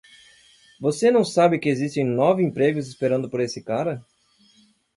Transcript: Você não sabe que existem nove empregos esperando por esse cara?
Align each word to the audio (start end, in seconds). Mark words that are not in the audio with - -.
Você 0.79 1.11
não 1.11 1.23
sabe 1.23 1.59
que 1.59 1.69
existem 1.69 2.03
nove 2.03 2.41
empregos 2.41 2.87
esperando 2.87 3.29
por 3.29 3.39
esse 3.39 3.61
cara? 3.61 4.03